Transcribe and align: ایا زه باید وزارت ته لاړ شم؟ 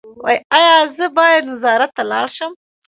ایا 0.57 0.71
زه 0.97 1.05
باید 1.17 1.43
وزارت 1.53 1.89
ته 1.97 2.03
لاړ 2.11 2.27
شم؟ 2.35 2.51